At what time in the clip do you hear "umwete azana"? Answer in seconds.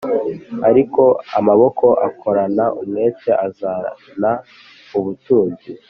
2.81-4.31